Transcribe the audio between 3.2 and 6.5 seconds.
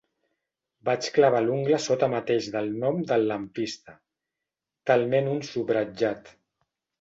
lampista, talment un subratllat.